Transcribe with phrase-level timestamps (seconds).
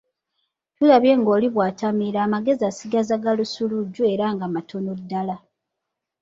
[0.75, 5.35] Tulabye ng'oli bwatamiira amagezi asigaza ga lusuluuju era nga matono ddala.